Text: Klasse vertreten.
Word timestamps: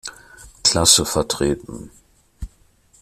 Klasse 0.63 1.05
vertreten. 1.05 1.91